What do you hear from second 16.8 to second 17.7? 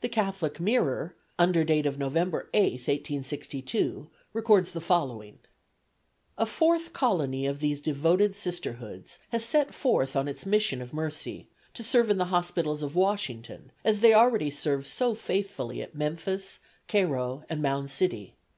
Cairo and